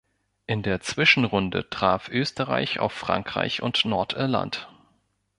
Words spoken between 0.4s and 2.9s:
In der Zwischenrunde traf Österreich